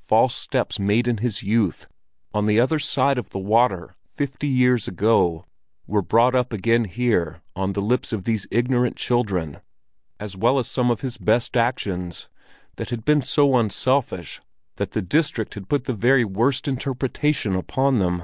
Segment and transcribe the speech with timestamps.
[0.00, 1.86] False steps made in his youth
[2.32, 5.44] on the other side of the water fifty years ago,
[5.86, 9.60] were brought up again here on the lips of these ignorant children,
[10.18, 12.30] as well as some of his best actions,
[12.76, 14.40] that had been so unselfish
[14.76, 18.22] that the district put the very worst interpretation upon them.